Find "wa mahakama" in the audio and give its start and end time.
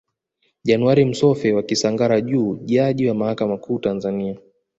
3.07-3.57